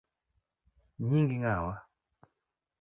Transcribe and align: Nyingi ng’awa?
Nyingi 1.07 1.35
ng’awa? 1.37 1.73